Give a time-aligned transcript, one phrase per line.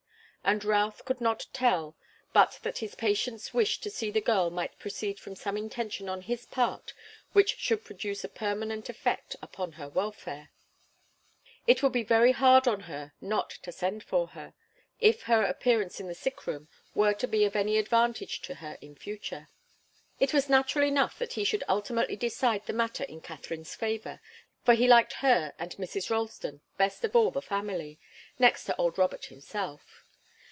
[0.43, 1.95] And Routh could not tell
[2.33, 6.23] but that his patient's wish to see the girl might proceed from some intention on
[6.23, 6.93] his part
[7.33, 10.49] which should produce a permanent effect upon her welfare.
[11.67, 14.55] It would be very hard on her not to send for her,
[14.99, 18.79] if her appearance in the sick room were to be of any advantage to her
[18.81, 19.47] in future.
[20.19, 24.19] It was natural enough that he should ultimately decide the matter in Katharine's favour,
[24.65, 26.09] for he liked her and Mrs.
[26.09, 27.99] Ralston best of all the family,
[28.39, 30.03] next to old Robert himself.